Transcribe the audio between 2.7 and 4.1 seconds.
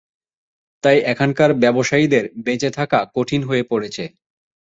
থাকা কঠিন হয়ে পড়েছে।